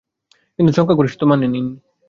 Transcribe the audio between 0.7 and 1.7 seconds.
সংখ্যাগরিষ্ঠ তা মানেননি।